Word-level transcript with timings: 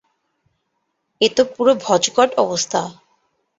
এ 1.21 1.27
তো 1.35 1.43
পুরো 1.53 1.71
ভজঘট 1.85 2.29
অবস্থা। 2.37 2.81